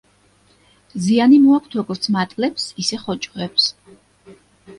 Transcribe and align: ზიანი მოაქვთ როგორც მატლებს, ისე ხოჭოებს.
ზიანი 1.07 1.37
მოაქვთ 1.43 1.77
როგორც 1.81 2.09
მატლებს, 2.15 2.67
ისე 2.85 3.01
ხოჭოებს. 3.05 3.71